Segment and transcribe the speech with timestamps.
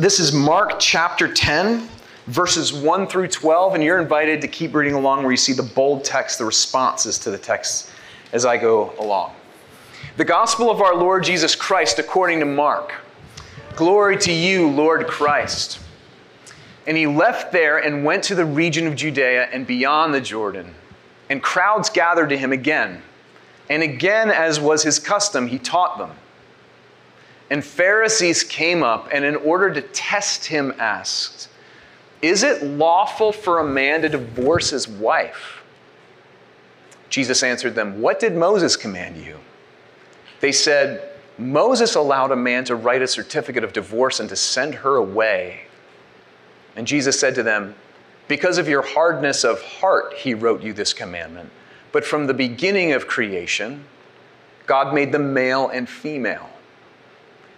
[0.00, 1.86] This is Mark chapter 10,
[2.26, 5.62] verses 1 through 12, and you're invited to keep reading along where you see the
[5.62, 7.90] bold text, the responses to the text
[8.32, 9.34] as I go along.
[10.16, 12.94] The gospel of our Lord Jesus Christ according to Mark.
[13.76, 15.80] Glory to you, Lord Christ.
[16.86, 20.74] And he left there and went to the region of Judea and beyond the Jordan.
[21.28, 23.02] And crowds gathered to him again.
[23.68, 26.12] And again, as was his custom, he taught them.
[27.50, 31.48] And Pharisees came up and, in order to test him, asked,
[32.22, 35.62] Is it lawful for a man to divorce his wife?
[37.08, 39.38] Jesus answered them, What did Moses command you?
[40.40, 44.76] They said, Moses allowed a man to write a certificate of divorce and to send
[44.76, 45.62] her away.
[46.76, 47.74] And Jesus said to them,
[48.28, 51.50] Because of your hardness of heart, he wrote you this commandment.
[51.90, 53.84] But from the beginning of creation,
[54.66, 56.48] God made them male and female.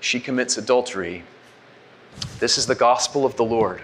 [0.00, 1.24] she commits adultery.
[2.38, 3.82] This is the gospel of the Lord.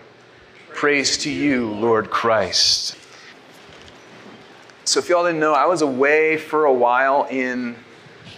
[0.75, 2.97] Praise to you, Lord Christ.
[4.85, 7.77] So, if y'all didn't know, I was away for a while in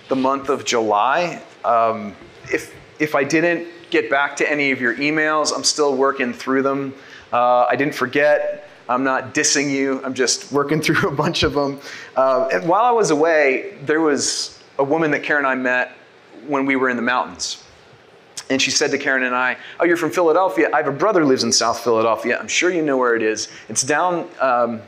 [0.08, 1.42] the month of July.
[1.64, 2.14] Um,
[2.53, 6.62] if, if I didn't get back to any of your emails, I'm still working through
[6.62, 6.94] them.
[7.33, 8.69] Uh, I didn't forget.
[8.88, 10.05] I'm not dissing you.
[10.05, 11.81] I'm just working through a bunch of them.
[12.14, 15.92] Uh, and while I was away, there was a woman that Karen and I met
[16.47, 17.63] when we were in the mountains.
[18.50, 20.69] And she said to Karen and I, Oh, you're from Philadelphia.
[20.73, 22.39] I have a brother who lives in South Philadelphia.
[22.39, 23.48] I'm sure you know where it is.
[23.69, 24.28] It's down.
[24.41, 24.83] Um,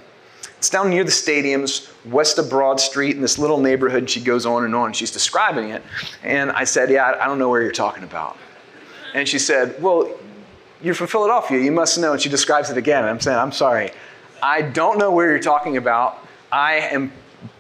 [0.59, 4.09] it's down near the stadiums, west of Broad Street, in this little neighborhood.
[4.09, 4.93] She goes on and on.
[4.93, 5.83] She's describing it.
[6.23, 8.37] And I said, Yeah, I don't know where you're talking about.
[9.15, 10.13] And she said, Well,
[10.83, 11.61] you're from Philadelphia.
[11.61, 12.13] You must know.
[12.13, 13.01] And she describes it again.
[13.01, 13.91] And I'm saying, I'm sorry.
[14.43, 16.27] I don't know where you're talking about.
[16.53, 17.13] I am,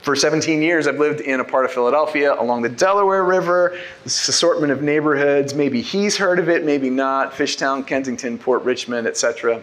[0.06, 4.28] for 17 years, I've lived in a part of Philadelphia along the Delaware River, this
[4.28, 5.52] assortment of neighborhoods.
[5.52, 7.32] Maybe he's heard of it, maybe not.
[7.32, 9.60] Fishtown, Kensington, Port Richmond, etc.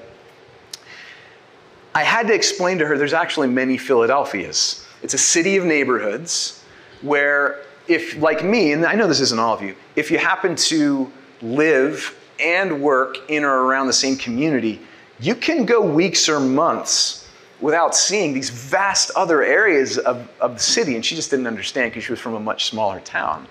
[1.96, 4.86] I had to explain to her there's actually many Philadelphias.
[5.02, 6.62] It's a city of neighborhoods
[7.02, 10.58] where, if, like me, and I know this isn't all of you, if you happen
[10.58, 11.10] to
[11.42, 14.82] live and work in or around the same community,
[15.22, 17.23] you can go weeks or months
[17.64, 20.96] without seeing these vast other areas of, of the city.
[20.96, 23.48] And she just didn't understand because she was from a much smaller town.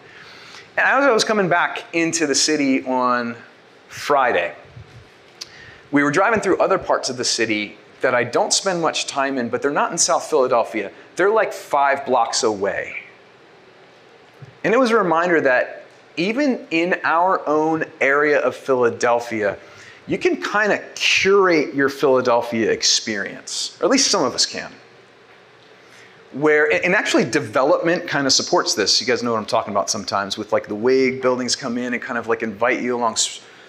[0.77, 3.35] And as I was coming back into the city on
[3.89, 4.55] Friday,
[5.91, 9.39] we were driving through other parts of the city that I don't spend much time
[9.39, 10.93] in, but they're not in South Philadelphia.
[11.17, 12.97] They're like five blocks away.
[14.63, 15.87] And it was a reminder that
[16.19, 19.57] even in our own area of Philadelphia,
[20.07, 24.73] you can kind of curate your Philadelphia experience, or at least some of us can.
[26.33, 29.01] Where, and actually, development kind of supports this.
[29.01, 31.93] You guys know what I'm talking about sometimes with like the way buildings come in
[31.93, 33.17] and kind of like invite you along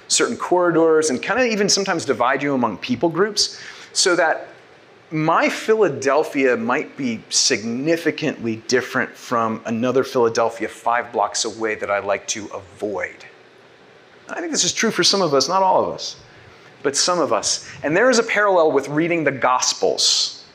[0.07, 3.59] certain corridors and kind of even sometimes divide you among people groups
[3.91, 4.47] so that
[5.11, 12.27] my Philadelphia might be significantly different from another Philadelphia five blocks away that I like
[12.29, 13.25] to avoid.
[14.29, 16.15] I think this is true for some of us, not all of us,
[16.81, 17.69] but some of us.
[17.83, 20.45] And there is a parallel with reading the Gospels.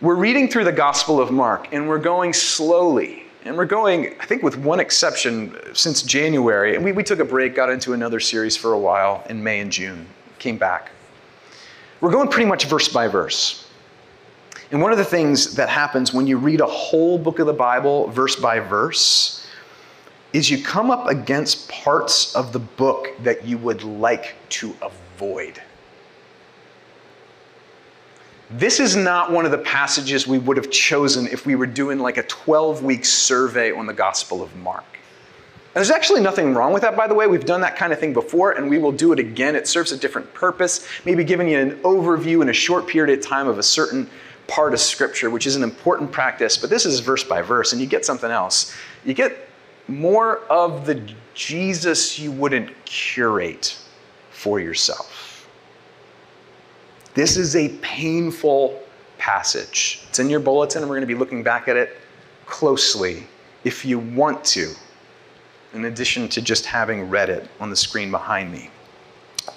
[0.00, 3.24] We're reading through the Gospel of Mark, and we're going slowly.
[3.44, 6.76] And we're going, I think, with one exception, uh, since January.
[6.76, 9.60] And we, we took a break, got into another series for a while in May
[9.60, 10.06] and June,
[10.38, 10.90] came back.
[12.00, 13.66] We're going pretty much verse by verse.
[14.70, 17.52] And one of the things that happens when you read a whole book of the
[17.52, 19.39] Bible, verse by verse,
[20.32, 25.60] is you come up against parts of the book that you would like to avoid.
[28.50, 32.00] This is not one of the passages we would have chosen if we were doing
[32.00, 34.84] like a 12 week survey on the Gospel of Mark.
[35.72, 37.28] And there's actually nothing wrong with that, by the way.
[37.28, 39.54] We've done that kind of thing before, and we will do it again.
[39.54, 43.24] It serves a different purpose, maybe giving you an overview in a short period of
[43.24, 44.10] time of a certain
[44.48, 46.56] part of Scripture, which is an important practice.
[46.56, 48.74] But this is verse by verse, and you get something else.
[49.04, 49.49] You get
[49.90, 51.02] more of the
[51.34, 53.78] Jesus you wouldn't curate
[54.30, 55.48] for yourself.
[57.14, 58.80] This is a painful
[59.18, 60.04] passage.
[60.08, 61.96] It's in your bulletin, and we're going to be looking back at it
[62.46, 63.24] closely
[63.64, 64.72] if you want to
[65.72, 68.70] in addition to just having read it on the screen behind me.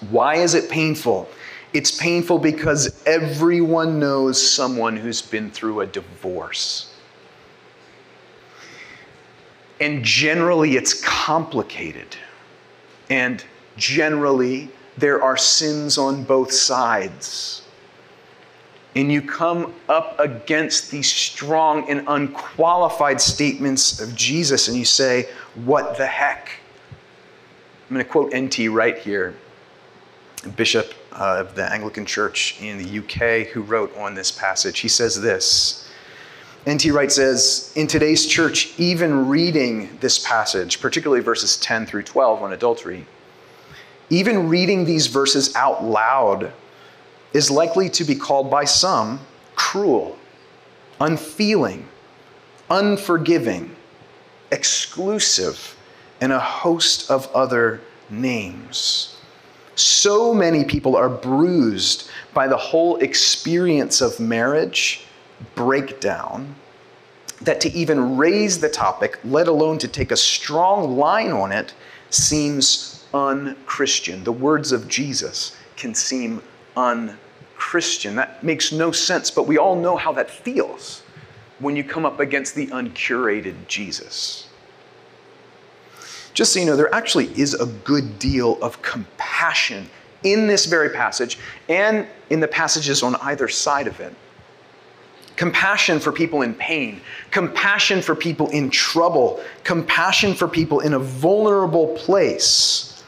[0.10, 1.30] Why is it painful?
[1.74, 6.93] It's painful because everyone knows someone who's been through a divorce.
[9.84, 12.16] And generally, it's complicated.
[13.10, 13.44] And
[13.76, 17.64] generally, there are sins on both sides.
[18.96, 25.28] And you come up against these strong and unqualified statements of Jesus, and you say,
[25.66, 26.52] What the heck?
[27.90, 28.70] I'm going to quote N.T.
[28.70, 29.36] Wright here,
[30.56, 34.80] Bishop of the Anglican Church in the UK, who wrote on this passage.
[34.80, 35.83] He says this
[36.66, 36.92] N.T.
[36.92, 42.54] Wright says, In today's church, even reading this passage, particularly verses 10 through 12 on
[42.54, 43.06] adultery,
[44.10, 46.54] even reading these verses out loud
[47.34, 49.20] is likely to be called by some
[49.56, 50.18] cruel,
[51.02, 51.86] unfeeling,
[52.70, 53.76] unforgiving,
[54.50, 55.76] exclusive,
[56.22, 59.18] and a host of other names.
[59.76, 65.06] So many people are bruised by the whole experience of marriage
[65.56, 66.56] breakdown
[67.42, 71.74] that to even raise the topic, let alone to take a strong line on it,
[72.10, 74.24] seems unchristian.
[74.24, 76.42] The words of Jesus can seem
[76.78, 78.16] unchristian.
[78.16, 81.04] That makes no sense, but we all know how that feels
[81.60, 84.48] when you come up against the uncurated Jesus.
[86.34, 89.90] Just so you know, there actually is a good deal of compassion
[90.24, 91.38] in this very passage
[91.70, 94.14] and in the passages on either side of it
[95.36, 97.02] compassion for people in pain,
[97.32, 103.04] compassion for people in trouble, compassion for people in a vulnerable place.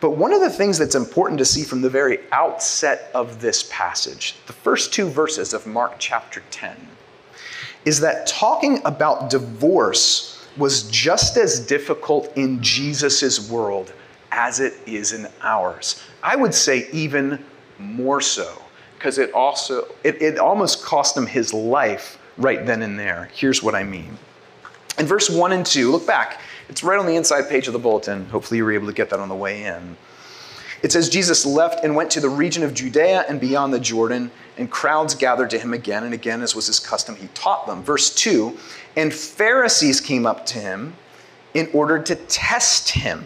[0.00, 3.68] But one of the things that's important to see from the very outset of this
[3.70, 6.76] passage, the first two verses of Mark chapter 10,
[7.86, 13.92] is that talking about divorce was just as difficult in Jesus' world
[14.32, 16.02] as it is in ours.
[16.22, 17.42] I would say even
[17.78, 18.62] more so
[19.06, 23.30] because it also it, it almost cost him his life right then and there.
[23.32, 24.18] Here's what I mean.
[24.98, 26.40] In verse 1 and 2, look back.
[26.68, 28.26] It's right on the inside page of the bulletin.
[28.30, 29.96] Hopefully, you were able to get that on the way in.
[30.82, 34.28] It says, Jesus left and went to the region of Judea and beyond the Jordan,
[34.58, 37.14] and crowds gathered to him again and again, as was his custom.
[37.14, 37.84] He taught them.
[37.84, 38.58] Verse 2
[38.96, 40.94] And Pharisees came up to him
[41.54, 43.24] in order to test him.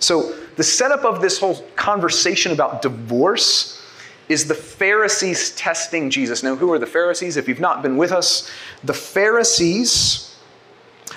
[0.00, 3.82] So, the setup of this whole conversation about divorce
[4.28, 6.42] is the Pharisees testing Jesus.
[6.42, 7.36] Now, who are the Pharisees?
[7.36, 8.50] If you've not been with us,
[8.82, 10.36] the Pharisees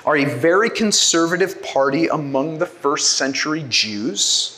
[0.06, 4.58] are a very conservative party among the first century Jews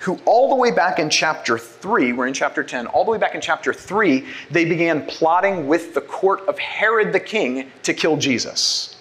[0.00, 3.18] who, all the way back in chapter 3, we're in chapter 10, all the way
[3.18, 7.92] back in chapter 3, they began plotting with the court of Herod the king to
[7.92, 8.96] kill Jesus.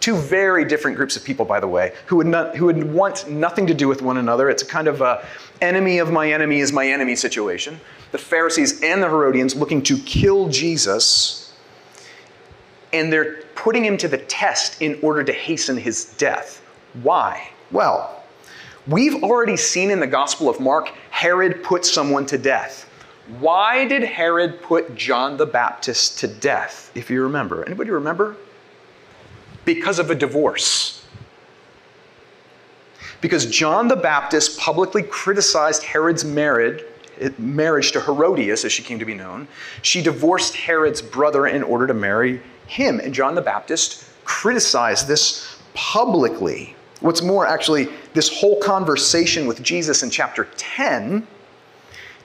[0.00, 3.30] Two very different groups of people, by the way, who would, not, who would want
[3.30, 4.50] nothing to do with one another.
[4.50, 5.24] It's a kind of a
[5.60, 7.78] enemy of my enemy is my enemy situation.
[8.12, 11.54] The Pharisees and the Herodians looking to kill Jesus,
[12.92, 16.62] and they're putting him to the test in order to hasten his death.
[17.02, 17.50] Why?
[17.70, 18.22] Well,
[18.86, 22.88] we've already seen in the Gospel of Mark, Herod put someone to death.
[23.38, 27.64] Why did Herod put John the Baptist to death, if you remember?
[27.64, 28.36] Anybody remember?
[29.64, 31.04] because of a divorce.
[33.20, 36.82] Because John the Baptist publicly criticized Herod's marriage,
[37.38, 39.48] marriage to Herodias, as she came to be known.
[39.82, 43.00] She divorced Herod's brother in order to marry him.
[43.00, 46.74] And John the Baptist criticized this publicly.
[47.00, 51.26] What's more, actually, this whole conversation with Jesus in chapter 10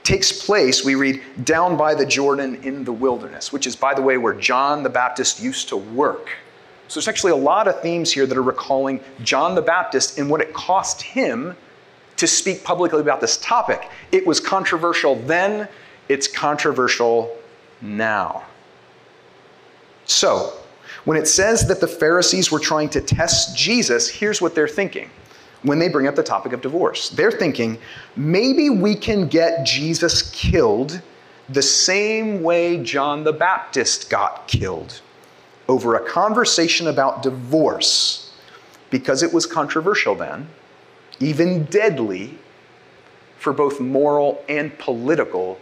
[0.02, 4.02] takes place, we read, down by the Jordan in the wilderness, which is, by the
[4.02, 6.28] way, where John the Baptist used to work.
[6.88, 10.30] So there's actually a lot of themes here that are recalling John the Baptist and
[10.30, 11.56] what it cost him
[12.16, 13.88] to speak publicly about this topic.
[14.12, 15.68] It was controversial then,
[16.08, 17.36] it's controversial
[17.80, 18.44] now.
[20.06, 20.52] So,
[21.04, 25.10] when it says that the Pharisees were trying to test Jesus, here's what they're thinking
[25.62, 27.10] when they bring up the topic of divorce.
[27.10, 27.78] They're thinking,
[28.14, 31.00] maybe we can get Jesus killed
[31.48, 35.00] the same way John the Baptist got killed
[35.68, 38.32] over a conversation about divorce
[38.90, 40.48] because it was controversial then,
[41.20, 42.38] even deadly
[43.38, 45.58] for both moral and political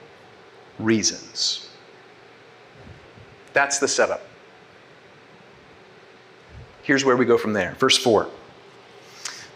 [0.78, 1.68] reasons.
[3.52, 4.22] That's the setup.
[6.82, 7.74] Here's where we go from there.
[7.78, 8.28] Verse 4.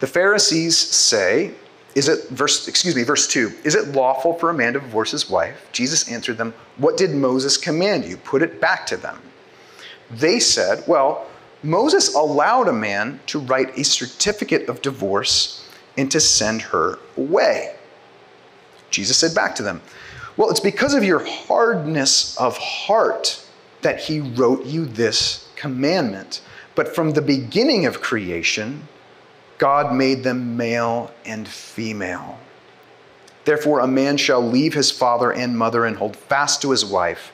[0.01, 1.53] The Pharisees say,
[1.95, 5.11] is it verse excuse me verse 2 is it lawful for a man to divorce
[5.11, 9.19] his wife jesus answered them what did moses command you put it back to them
[10.11, 11.27] they said, well,
[11.63, 15.68] Moses allowed a man to write a certificate of divorce
[15.99, 17.75] and to send her away.
[18.91, 19.83] Jesus said back to them,
[20.39, 23.45] Well, it's because of your hardness of heart
[23.83, 26.41] that he wrote you this commandment.
[26.75, 28.87] But from the beginning of creation,
[29.59, 32.39] God made them male and female.
[33.45, 37.33] Therefore, a man shall leave his father and mother and hold fast to his wife,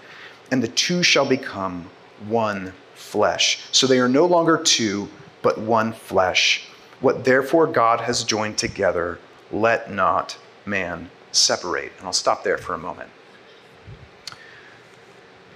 [0.51, 1.91] and the two shall become
[2.27, 3.61] one flesh.
[3.73, 5.09] So they are no longer two,
[5.43, 6.69] but one flesh.
[7.05, 9.19] What therefore God has joined together,
[9.53, 11.93] let not man separate.
[11.99, 13.11] And I'll stop there for a moment.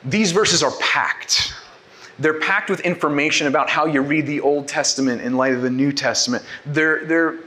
[0.05, 1.55] These verses are packed.
[2.19, 5.71] They're packed with information about how you read the Old Testament in light of the
[5.71, 6.45] New Testament.
[6.67, 7.39] They're, they're,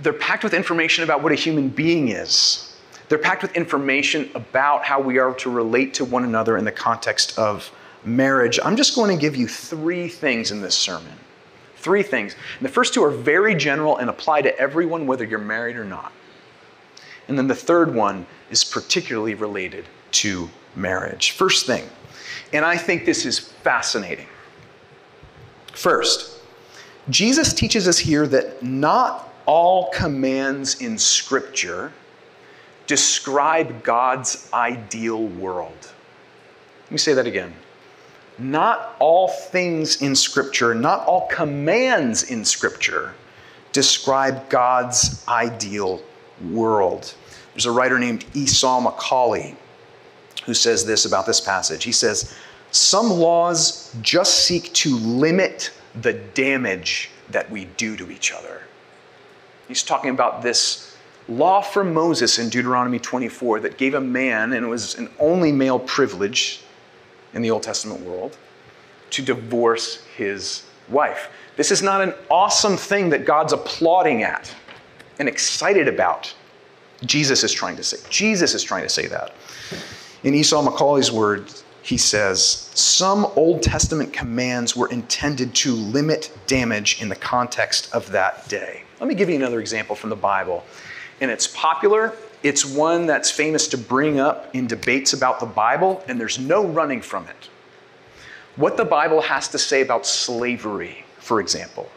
[0.00, 2.76] they're packed with information about what a human being is.
[3.08, 6.70] They're packed with information about how we are to relate to one another in the
[6.70, 7.68] context of
[8.04, 8.60] marriage.
[8.64, 11.18] I'm just going to give you three things in this sermon.
[11.84, 12.34] Three things.
[12.58, 15.84] And the first two are very general and apply to everyone, whether you're married or
[15.84, 16.12] not.
[17.28, 21.32] And then the third one is particularly related to marriage.
[21.32, 21.84] First thing,
[22.54, 24.26] and I think this is fascinating.
[25.74, 26.40] First,
[27.10, 31.92] Jesus teaches us here that not all commands in Scripture
[32.86, 35.92] describe God's ideal world.
[36.84, 37.52] Let me say that again.
[38.38, 43.14] Not all things in Scripture, not all commands in Scripture
[43.72, 46.02] describe God's ideal
[46.50, 47.14] world.
[47.52, 49.56] There's a writer named Esau McCaulley
[50.46, 51.84] who says this about this passage.
[51.84, 52.34] He says,
[52.70, 58.62] Some laws just seek to limit the damage that we do to each other.
[59.68, 60.96] He's talking about this
[61.28, 65.52] law from Moses in Deuteronomy 24 that gave a man, and it was an only
[65.52, 66.63] male privilege
[67.34, 68.36] in the Old Testament world,
[69.10, 71.28] to divorce his wife.
[71.56, 74.54] This is not an awesome thing that God's applauding at
[75.18, 76.34] and excited about.
[77.04, 77.98] Jesus is trying to say.
[78.10, 79.34] Jesus is trying to say that.
[80.24, 87.02] In Esau McCaulley's words, he says, Some Old Testament commands were intended to limit damage
[87.02, 88.82] in the context of that day.
[89.00, 90.64] Let me give you another example from the Bible.
[91.20, 92.14] And it's popular,
[92.44, 96.66] it's one that's famous to bring up in debates about the Bible, and there's no
[96.66, 97.48] running from it.
[98.56, 101.90] What the Bible has to say about slavery, for example.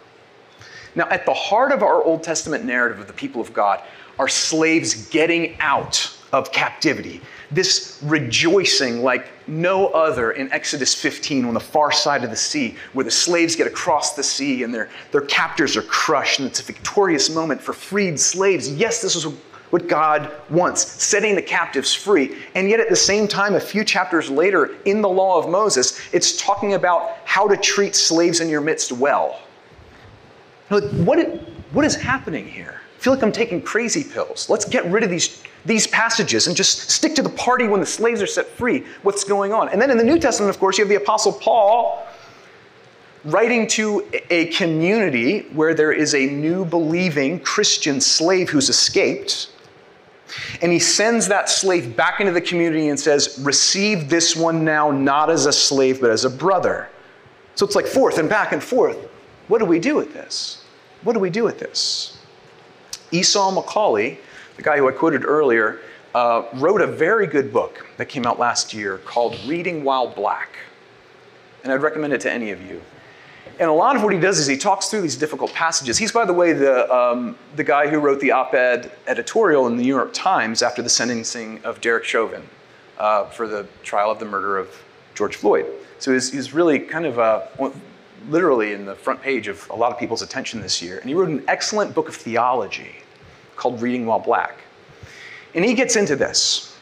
[0.95, 3.83] Now, at the heart of our Old Testament narrative of the people of God
[4.17, 7.21] are slaves getting out of captivity.
[7.51, 12.75] This rejoicing like no other in Exodus 15 on the far side of the sea,
[12.93, 16.61] where the slaves get across the sea and their, their captors are crushed, and it's
[16.61, 18.73] a victorious moment for freed slaves.
[18.73, 19.27] Yes, this is
[19.69, 22.37] what God wants, setting the captives free.
[22.55, 25.99] And yet, at the same time, a few chapters later in the law of Moses,
[26.13, 29.39] it's talking about how to treat slaves in your midst well.
[30.69, 30.83] What,
[31.71, 32.81] what is happening here?
[32.97, 34.49] I feel like I'm taking crazy pills.
[34.49, 37.85] Let's get rid of these, these passages and just stick to the party when the
[37.85, 38.83] slaves are set free.
[39.03, 39.69] What's going on?
[39.69, 42.07] And then in the New Testament, of course, you have the Apostle Paul
[43.23, 49.51] writing to a community where there is a new believing Christian slave who's escaped.
[50.61, 54.91] And he sends that slave back into the community and says, Receive this one now,
[54.91, 56.89] not as a slave, but as a brother.
[57.55, 58.97] So it's like forth and back and forth.
[59.47, 60.63] What do we do with this?
[61.03, 62.17] What do we do with this?
[63.11, 64.17] Esau McCaulley,
[64.57, 65.79] the guy who I quoted earlier,
[66.13, 70.57] uh, wrote a very good book that came out last year called Reading While Black.
[71.63, 72.81] And I'd recommend it to any of you.
[73.59, 75.97] And a lot of what he does is he talks through these difficult passages.
[75.97, 79.77] He's, by the way, the, um, the guy who wrote the op ed editorial in
[79.77, 82.43] the New York Times after the sentencing of Derek Chauvin
[82.99, 84.69] uh, for the trial of the murder of
[85.15, 85.65] George Floyd.
[85.97, 87.47] So he's, he's really kind of uh,
[88.29, 90.99] literally in the front page of a lot of people's attention this year.
[90.99, 92.97] And he wrote an excellent book of theology
[93.55, 94.59] called Reading While Black.
[95.55, 96.77] And he gets into this.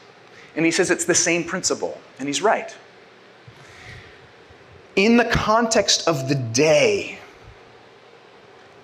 [0.58, 1.98] And he says it's the same principle.
[2.20, 2.76] And he's right.
[4.96, 7.20] In the context of the day,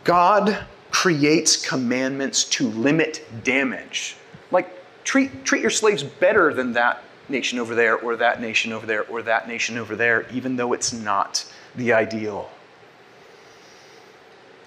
[0.04, 4.18] God creates commandments to limit damage.
[4.52, 4.70] Like,
[5.06, 9.08] treat, treat your slaves better than that nation over there, or that nation over there,
[9.08, 12.50] or that nation over there, even though it's not the ideal.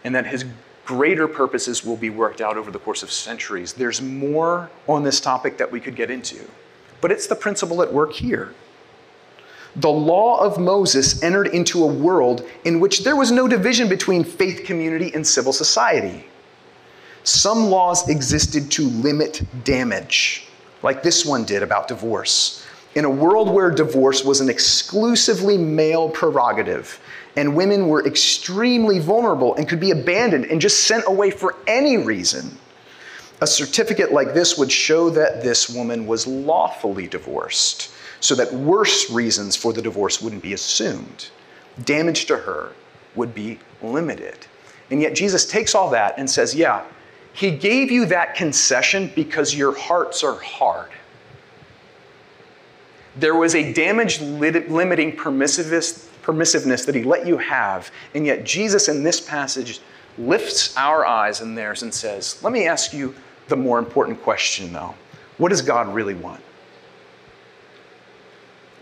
[0.02, 0.46] And that his
[0.86, 3.74] greater purposes will be worked out over the course of centuries.
[3.74, 6.48] There's more on this topic that we could get into,
[7.02, 8.54] but it's the principle at work here.
[9.76, 14.23] The law of Moses entered into a world in which there was no division between
[14.23, 16.26] faith community and civil society.
[17.25, 20.47] Some laws existed to limit damage,
[20.83, 22.64] like this one did about divorce
[22.95, 27.00] in a world where divorce was an exclusively male prerogative
[27.37, 31.97] and women were extremely vulnerable and could be abandoned and just sent away for any
[31.97, 32.57] reason,
[33.40, 37.90] A certificate like this would show that this woman was lawfully divorced,
[38.25, 41.28] so that worse reasons for the divorce wouldn't be assumed.
[41.85, 42.73] Damage to her
[43.16, 44.47] would be limited.
[44.90, 46.85] And yet Jesus takes all that and says, Yeah,
[47.35, 50.90] he gave you that concession because your hearts are hard.
[53.16, 59.02] There was a damage limiting permissiveness, that he let you have, and yet Jesus in
[59.02, 59.81] this passage
[60.16, 63.14] lifts our eyes and theirs and says, Let me ask you
[63.49, 64.95] the more important question, though.
[65.37, 66.40] What does God really want?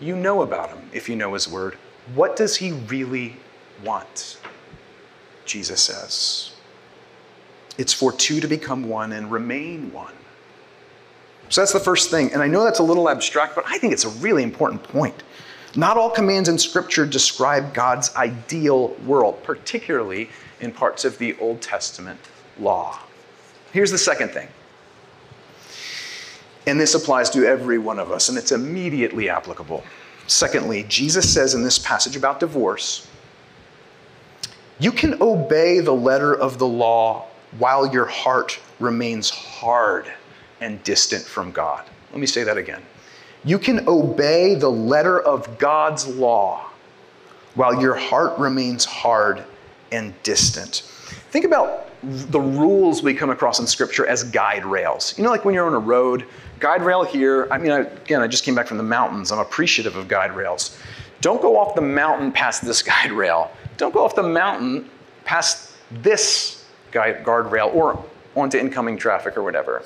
[0.02, 1.76] You know about him if you know his word.
[2.16, 3.36] What does he really
[3.84, 4.38] want?
[5.44, 6.52] Jesus says.
[7.78, 10.12] It's for two to become one and remain one.
[11.50, 12.32] So that's the first thing.
[12.32, 15.22] And I know that's a little abstract, but I think it's a really important point.
[15.76, 20.30] Not all commands in Scripture describe God's ideal world, particularly
[20.60, 22.18] in parts of the Old Testament
[22.58, 22.98] law.
[23.72, 24.48] Here's the second thing.
[26.66, 29.82] And this applies to every one of us, and it's immediately applicable.
[30.26, 33.08] Secondly, Jesus says in this passage about divorce,
[34.78, 37.26] you can obey the letter of the law
[37.58, 40.10] while your heart remains hard
[40.60, 41.84] and distant from God.
[42.10, 42.82] Let me say that again.
[43.44, 46.70] You can obey the letter of God's law
[47.54, 49.44] while your heart remains hard
[49.90, 50.82] and distant.
[51.30, 55.16] Think about the rules we come across in Scripture as guide rails.
[55.16, 56.26] You know, like when you're on a road,
[56.62, 57.48] guide rail here.
[57.50, 59.32] I mean, I, again, I just came back from the mountains.
[59.32, 60.78] I'm appreciative of guide rails.
[61.20, 63.50] Don't go off the mountain past this guide rail.
[63.76, 64.88] Don't go off the mountain
[65.24, 68.02] past this guide, guardrail or
[68.36, 69.82] onto incoming traffic or whatever.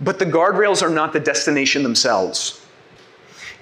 [0.00, 2.66] But the guardrails are not the destination themselves.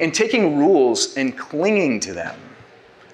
[0.01, 2.41] And taking rules and clinging to them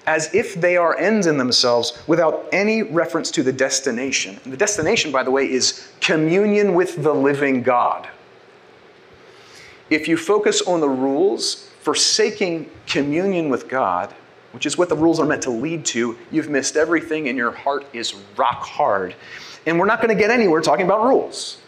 [0.07, 4.39] as if they are ends in themselves without any reference to the destination.
[4.43, 8.07] And the destination, by the way, is communion with the living God.
[9.89, 14.13] If you focus on the rules, forsaking communion with God,
[14.51, 17.51] which is what the rules are meant to lead to, you've missed everything and your
[17.51, 19.15] heart is rock hard.
[19.65, 21.59] And we're not going to get anywhere talking about rules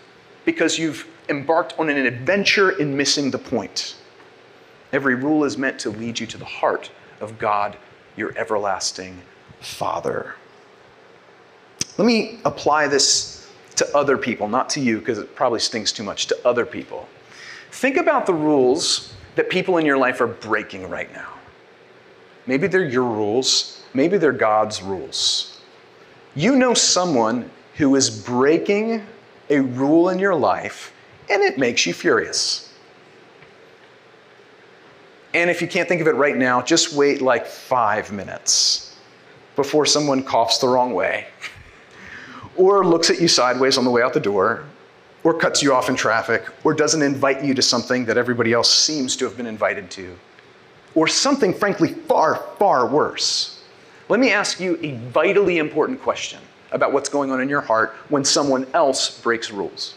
[0.46, 3.96] because you've embarked on an adventure in missing the point.
[4.94, 6.90] Every rule is meant to lead you to the heart
[7.20, 7.78] of God
[8.16, 9.22] your everlasting
[9.60, 10.36] Father.
[11.98, 16.04] Let me apply this to other people, not to you, because it probably stings too
[16.04, 17.08] much, to other people.
[17.72, 21.34] Think about the rules that people in your life are breaking right now.
[22.48, 25.60] Maybe they're your rules, maybe they're God's rules.
[26.36, 29.06] You know someone who is breaking
[29.50, 30.94] a rule in your life,
[31.30, 32.74] and it makes you furious.
[35.34, 38.96] And if you can't think of it right now, just wait like five minutes
[39.56, 41.28] before someone coughs the wrong way,
[42.56, 44.66] or looks at you sideways on the way out the door,
[45.28, 48.74] or cuts you off in traffic, or doesn't invite you to something that everybody else
[48.74, 50.18] seems to have been invited to,
[50.96, 53.62] or something, frankly, far, far worse.
[54.08, 56.40] Let me ask you a vitally important question
[56.72, 59.96] about what's going on in your heart when someone else breaks rules.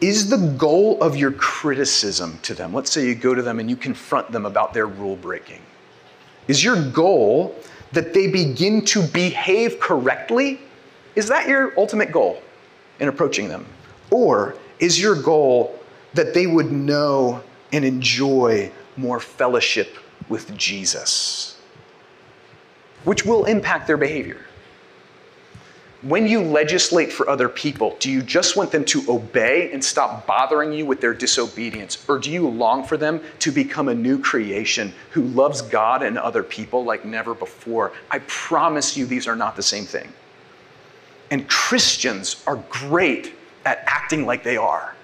[0.00, 3.70] Is the goal of your criticism to them, let's say you go to them and
[3.70, 5.62] you confront them about their rule breaking,
[6.48, 7.54] is your goal
[7.92, 10.58] that they begin to behave correctly?
[11.14, 12.42] Is that your ultimate goal
[13.00, 13.66] in approaching them?
[14.10, 15.78] Or is your goal
[16.14, 19.96] that they would know and enjoy more fellowship
[20.28, 21.58] with Jesus,
[23.04, 24.44] which will impact their behavior?
[26.04, 30.26] when you legislate for other people, do you just want them to obey and stop
[30.26, 32.04] bothering you with their disobedience?
[32.08, 36.18] Or do you long for them to become a new creation who loves God and
[36.18, 37.92] other people like never before?
[38.10, 40.12] I promise you, these are not the same thing.
[41.34, 44.94] And Christians are great at acting like they are.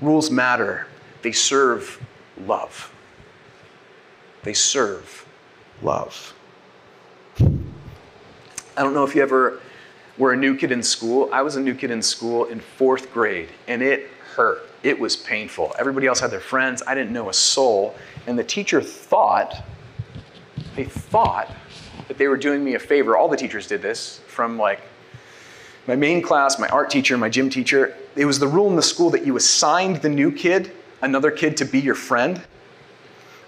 [0.00, 0.86] Rules matter,
[1.22, 2.00] they serve
[2.46, 2.92] love.
[4.44, 5.26] They serve
[5.82, 6.32] love.
[7.40, 7.50] I
[8.76, 9.58] don't know if you ever
[10.16, 11.28] were a new kid in school.
[11.32, 14.70] I was a new kid in school in fourth grade, and it hurt.
[14.84, 15.74] It was painful.
[15.76, 16.84] Everybody else had their friends.
[16.86, 17.96] I didn't know a soul.
[18.28, 19.64] And the teacher thought,
[20.76, 21.50] they thought
[22.12, 23.16] that they were doing me a favor.
[23.16, 24.82] All the teachers did this from like
[25.86, 27.96] my main class, my art teacher, my gym teacher.
[28.16, 31.56] It was the rule in the school that you assigned the new kid another kid
[31.56, 32.42] to be your friend.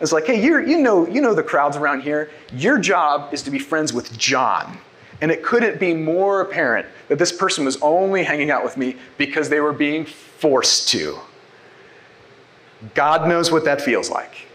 [0.01, 2.31] It's like, hey, you you know, you know the crowds around here.
[2.55, 4.79] Your job is to be friends with John.
[5.21, 8.97] And it couldn't be more apparent that this person was only hanging out with me
[9.19, 11.19] because they were being forced to.
[12.95, 14.49] God knows what that feels like.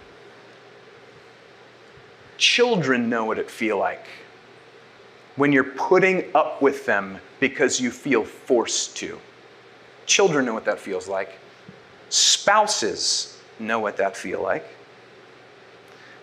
[2.39, 4.05] Children know what it feel like
[5.35, 9.19] when you're putting up with them because you feel forced to.
[10.05, 11.37] Children know what that feels like.
[12.09, 14.65] Spouses know what that feel like.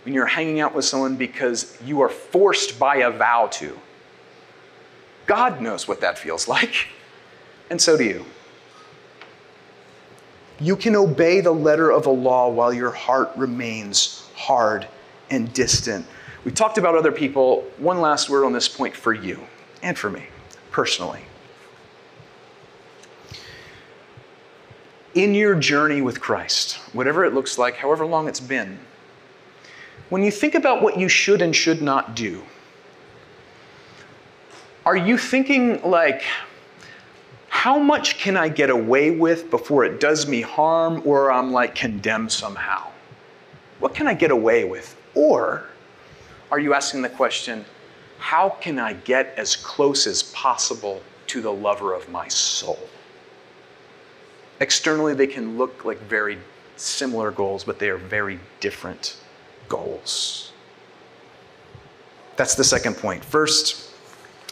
[0.05, 3.79] When you're hanging out with someone because you are forced by a vow to.
[5.27, 6.89] God knows what that feels like,
[7.71, 8.25] and so do you.
[10.61, 14.87] You can obey the letter of a law while your heart remains hard
[15.31, 16.07] and distant.
[16.45, 17.63] We talked about other people.
[17.79, 19.41] One last word on this point for you
[19.83, 20.27] and for me
[20.71, 21.23] personally.
[25.15, 28.79] In your journey with Christ, whatever it looks like, however long it's been,
[30.11, 32.43] when you think about what you should and should not do,
[34.85, 36.23] are you thinking like,
[37.49, 41.75] how much can I get away with before it does me harm or I'm like
[41.75, 42.87] condemned somehow?
[43.81, 44.96] What can I get away with?
[45.17, 45.65] Or
[46.53, 47.65] are you asking the question,
[48.19, 52.79] how can I get as close as possible to the lover of my soul?
[54.61, 56.39] Externally, they can look like very
[56.77, 59.17] similar goals, but they are very different
[59.69, 60.53] goals.
[62.37, 63.25] That's the second point.
[63.25, 63.91] First,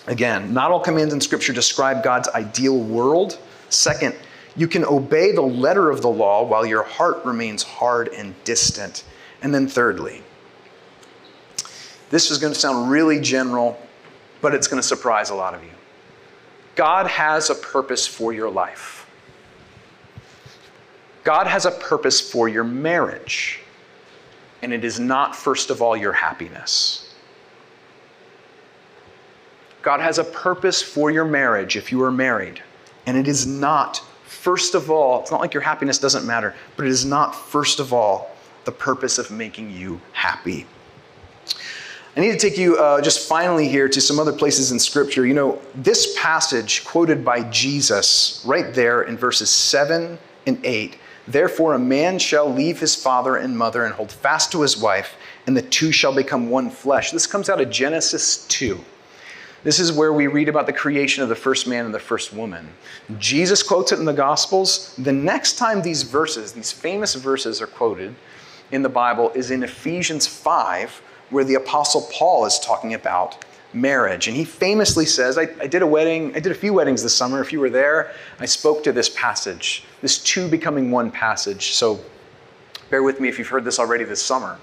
[0.06, 3.38] again, not all commands in Scripture describe God's ideal world.
[3.68, 4.14] Second,
[4.56, 9.04] you can obey the letter of the law while your heart remains hard and distant.
[9.42, 10.22] And then, thirdly,
[12.14, 13.76] this is going to sound really general,
[14.40, 15.70] but it's going to surprise a lot of you.
[16.76, 19.10] God has a purpose for your life.
[21.24, 23.58] God has a purpose for your marriage,
[24.62, 27.12] and it is not, first of all, your happiness.
[29.82, 32.62] God has a purpose for your marriage if you are married,
[33.06, 36.86] and it is not, first of all, it's not like your happiness doesn't matter, but
[36.86, 38.30] it is not, first of all,
[38.66, 40.64] the purpose of making you happy.
[42.16, 45.26] I need to take you uh, just finally here to some other places in Scripture.
[45.26, 50.96] You know, this passage quoted by Jesus right there in verses 7 and 8
[51.26, 55.16] Therefore, a man shall leave his father and mother and hold fast to his wife,
[55.46, 57.10] and the two shall become one flesh.
[57.10, 58.78] This comes out of Genesis 2.
[59.62, 62.34] This is where we read about the creation of the first man and the first
[62.34, 62.68] woman.
[63.18, 64.94] Jesus quotes it in the Gospels.
[64.98, 68.14] The next time these verses, these famous verses, are quoted
[68.70, 71.00] in the Bible is in Ephesians 5
[71.30, 74.28] where the Apostle Paul is talking about marriage.
[74.28, 77.14] And he famously says, I, I, did a wedding, I did a few weddings this
[77.14, 77.40] summer.
[77.40, 81.72] If you were there, I spoke to this passage, this two becoming one passage.
[81.72, 82.00] So
[82.90, 84.58] bear with me if you've heard this already this summer.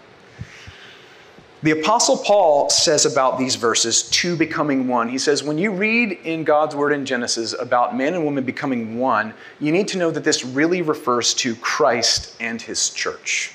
[1.63, 5.07] The Apostle Paul says about these verses, two becoming one.
[5.07, 8.97] He says, when you read in God's word in Genesis about man and woman becoming
[8.97, 13.53] one, you need to know that this really refers to Christ and his church.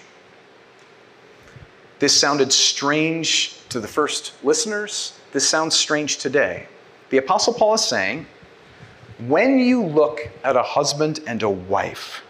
[1.99, 5.19] This sounded strange to the first listeners.
[5.33, 6.67] This sounds strange today.
[7.11, 8.27] The Apostle Paul is saying,
[9.27, 12.23] when you look at a husband and a wife,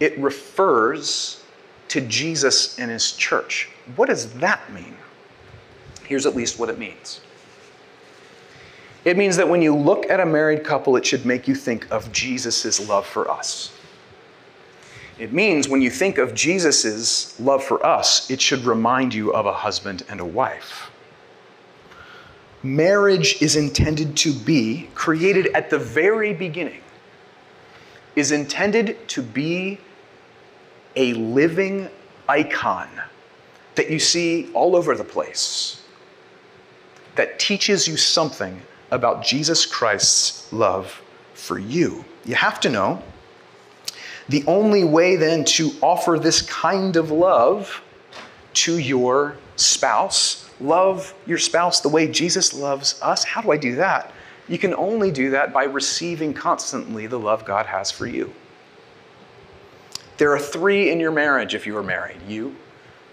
[0.00, 1.42] it refers
[1.88, 3.68] to Jesus and his church.
[3.96, 4.96] What does that mean?
[6.04, 7.20] Here's at least what it means.
[9.04, 11.90] It means that when you look at a married couple, it should make you think
[11.92, 13.72] of Jesus' love for us.
[15.18, 19.46] It means when you think of Jesus' love for us, it should remind you of
[19.46, 20.90] a husband and a wife.
[22.62, 26.80] Marriage is intended to be, created at the very beginning,
[28.14, 29.78] is intended to be
[30.96, 31.88] a living
[32.28, 32.88] icon
[33.74, 35.82] that you see all over the place
[37.14, 41.02] that teaches you something about Jesus Christ's love
[41.34, 42.04] for you.
[42.24, 43.02] You have to know
[44.28, 47.82] the only way then to offer this kind of love
[48.54, 53.76] to your spouse, love your spouse the way Jesus loves us, how do I do
[53.76, 54.12] that?
[54.48, 58.32] You can only do that by receiving constantly the love God has for you.
[60.16, 62.54] There are three in your marriage if you are married you,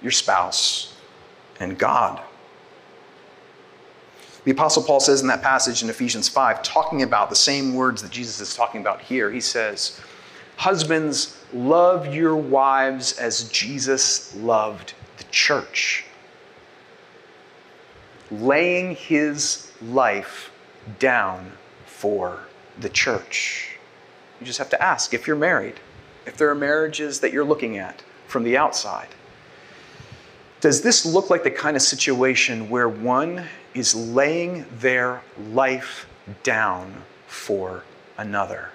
[0.01, 0.95] your spouse,
[1.59, 2.21] and God.
[4.43, 8.01] The Apostle Paul says in that passage in Ephesians 5, talking about the same words
[8.01, 9.99] that Jesus is talking about here, he says,
[10.57, 16.05] Husbands, love your wives as Jesus loved the church,
[18.31, 20.51] laying his life
[20.99, 21.51] down
[21.85, 22.39] for
[22.79, 23.77] the church.
[24.39, 25.79] You just have to ask if you're married,
[26.25, 29.09] if there are marriages that you're looking at from the outside.
[30.61, 36.07] Does this look like the kind of situation where one is laying their life
[36.43, 37.83] down for
[38.17, 38.71] another?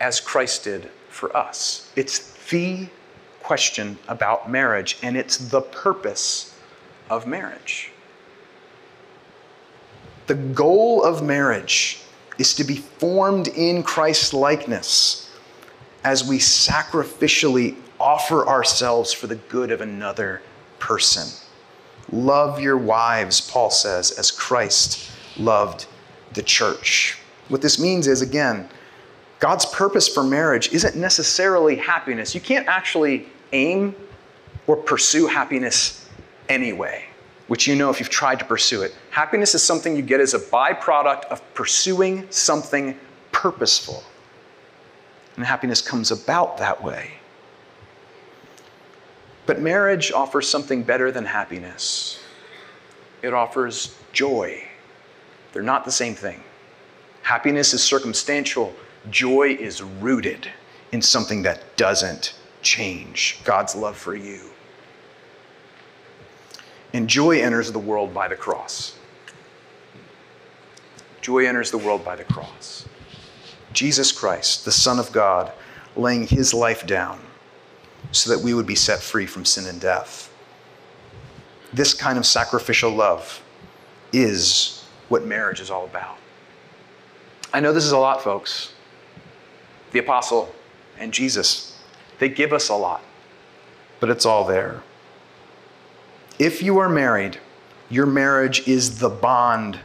[0.00, 1.92] As Christ did for us.
[1.94, 2.88] It's the
[3.42, 6.58] question about marriage, and it's the purpose
[7.08, 7.92] of marriage.
[10.26, 12.00] The goal of marriage
[12.38, 15.30] is to be formed in Christ's likeness
[16.04, 20.40] as we sacrificially offer ourselves for the good of another
[20.78, 21.28] person.
[22.12, 25.86] Love your wives, Paul says, as Christ loved
[26.32, 27.18] the church.
[27.48, 28.68] What this means is, again,
[29.40, 32.34] God's purpose for marriage isn't necessarily happiness.
[32.34, 33.96] You can't actually aim
[34.66, 36.08] or pursue happiness
[36.48, 37.04] anyway,
[37.48, 38.94] which you know if you've tried to pursue it.
[39.10, 42.98] Happiness is something you get as a byproduct of pursuing something
[43.32, 44.04] purposeful.
[45.36, 47.10] And happiness comes about that way.
[49.46, 52.20] But marriage offers something better than happiness
[53.22, 54.62] it offers joy.
[55.52, 56.42] They're not the same thing.
[57.22, 58.74] Happiness is circumstantial,
[59.08, 60.48] joy is rooted
[60.92, 64.40] in something that doesn't change God's love for you.
[66.92, 68.96] And joy enters the world by the cross.
[71.20, 72.86] Joy enters the world by the cross.
[73.72, 75.52] Jesus Christ, the Son of God,
[75.96, 77.20] laying his life down
[78.10, 80.32] so that we would be set free from sin and death.
[81.72, 83.42] This kind of sacrificial love
[84.12, 86.16] is what marriage is all about.
[87.52, 88.72] I know this is a lot, folks.
[89.92, 90.54] The apostle
[90.98, 91.78] and Jesus,
[92.18, 93.02] they give us a lot,
[93.98, 94.82] but it's all there.
[96.38, 97.38] If you are married,
[97.90, 99.78] your marriage is the bond,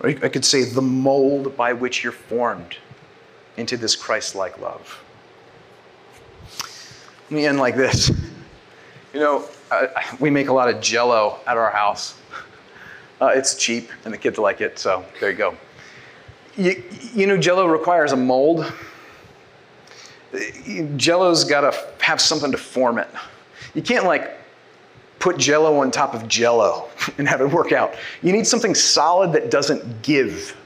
[0.00, 2.76] or I could say the mold by which you're formed
[3.56, 5.02] into this Christ like love.
[7.24, 8.10] Let me end like this.
[9.12, 9.44] You know,
[10.20, 12.14] we make a lot of jello at our house.
[13.20, 15.56] Uh, it's cheap and the kids like it, so there you go.
[16.56, 16.82] You,
[17.14, 18.72] you know, jello requires a mold.
[20.96, 23.08] Jello's got to have something to form it.
[23.74, 24.36] You can't like
[25.18, 26.88] put jello on top of jello
[27.18, 27.94] and have it work out.
[28.22, 30.56] You need something solid that doesn't give.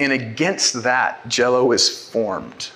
[0.00, 2.70] And against that, jello is formed.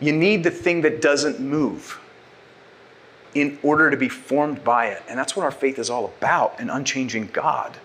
[0.00, 1.98] You need the thing that doesn't move
[3.34, 5.02] in order to be formed by it.
[5.08, 7.76] And that's what our faith is all about an unchanging God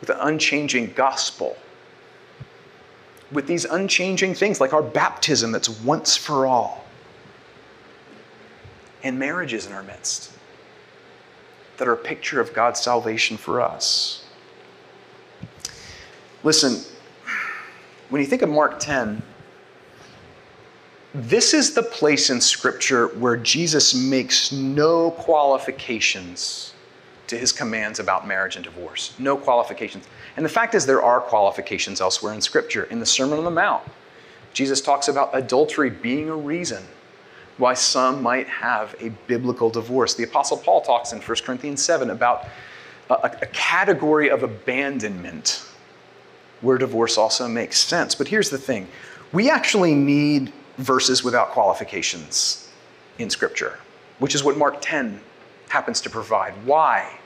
[0.00, 1.56] with an unchanging gospel.
[3.32, 6.84] With these unchanging things like our baptism that's once for all,
[9.02, 10.32] and marriages in our midst
[11.78, 14.24] that are a picture of God's salvation for us.
[16.44, 16.80] Listen,
[18.10, 19.22] when you think of Mark 10,
[21.14, 26.71] this is the place in Scripture where Jesus makes no qualifications
[27.32, 29.14] to his commands about marriage and divorce.
[29.18, 30.06] No qualifications.
[30.36, 32.84] And the fact is, there are qualifications elsewhere in Scripture.
[32.84, 33.82] In the Sermon on the Mount,
[34.52, 36.84] Jesus talks about adultery being a reason
[37.56, 40.12] why some might have a biblical divorce.
[40.14, 42.48] The Apostle Paul talks in 1 Corinthians 7 about
[43.08, 45.64] a, a category of abandonment
[46.60, 48.14] where divorce also makes sense.
[48.14, 48.88] But here's the thing
[49.32, 52.70] we actually need verses without qualifications
[53.18, 53.78] in Scripture,
[54.18, 55.18] which is what Mark 10
[55.70, 56.52] happens to provide.
[56.66, 57.18] Why?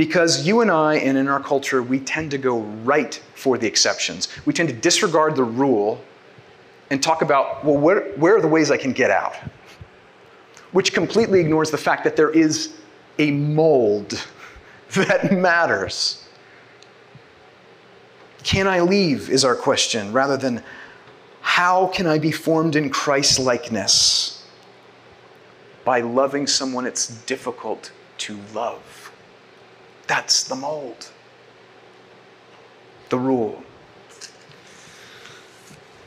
[0.00, 3.66] Because you and I, and in our culture, we tend to go right for the
[3.66, 4.28] exceptions.
[4.46, 6.02] We tend to disregard the rule
[6.88, 9.36] and talk about, well, where, where are the ways I can get out?
[10.72, 12.78] Which completely ignores the fact that there is
[13.18, 14.26] a mold
[14.92, 16.26] that matters.
[18.42, 19.28] Can I leave?
[19.28, 20.62] Is our question, rather than
[21.42, 24.46] how can I be formed in Christ likeness?
[25.84, 28.99] By loving someone it's difficult to love.
[30.10, 31.08] That's the mold,
[33.10, 33.62] the rule.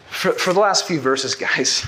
[0.10, 1.88] For, for the last few verses, guys,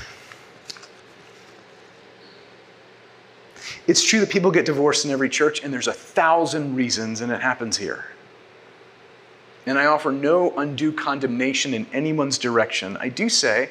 [3.85, 7.33] it's true that people get divorced in every church, and there's a thousand reasons, and
[7.33, 8.05] it happens here
[9.65, 12.97] and I offer no undue condemnation in anyone's direction.
[12.97, 13.69] I do say,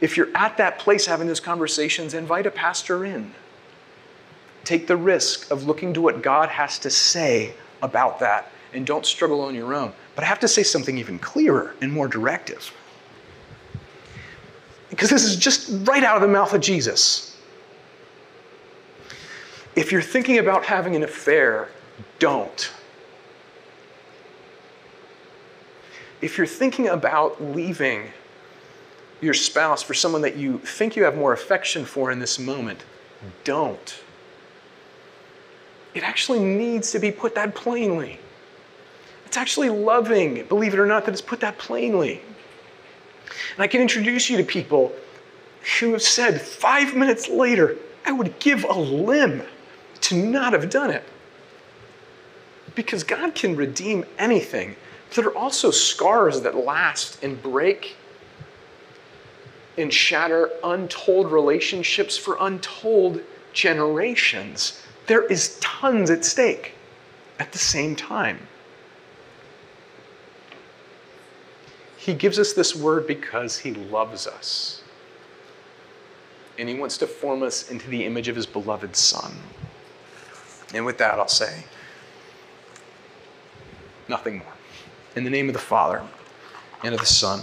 [0.00, 3.32] if you're at that place having those conversations, invite a pastor in.
[4.62, 9.04] Take the risk of looking to what God has to say about that and don't
[9.04, 9.92] struggle on your own.
[10.14, 12.72] But I have to say something even clearer and more directive.
[14.90, 17.36] Because this is just right out of the mouth of Jesus.
[19.74, 21.68] If you're thinking about having an affair,
[22.18, 22.70] don't.
[26.22, 28.04] if you're thinking about leaving
[29.20, 32.84] your spouse for someone that you think you have more affection for in this moment,
[33.44, 34.01] don't.
[35.94, 38.18] It actually needs to be put that plainly.
[39.26, 42.20] It's actually loving, believe it or not, that it's put that plainly.
[43.54, 44.92] And I can introduce you to people
[45.78, 49.42] who have said five minutes later, I would give a limb
[50.02, 51.04] to not have done it.
[52.74, 54.76] Because God can redeem anything.
[55.14, 57.96] There are also scars that last and break
[59.78, 63.20] and shatter untold relationships for untold
[63.52, 64.81] generations.
[65.06, 66.72] There is tons at stake
[67.38, 68.38] at the same time.
[71.96, 74.82] He gives us this word because he loves us.
[76.58, 79.32] And he wants to form us into the image of his beloved Son.
[80.74, 81.64] And with that, I'll say
[84.08, 84.52] nothing more.
[85.16, 86.02] In the name of the Father,
[86.82, 87.40] and of the Son,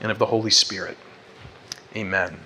[0.00, 0.96] and of the Holy Spirit.
[1.96, 2.38] Amen.